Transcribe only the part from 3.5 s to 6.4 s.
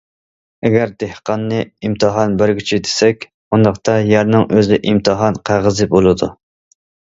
ئۇنداقتا يەرنىڭ ئۆزى ئىمتىھان قەغىزى بولىدۇ.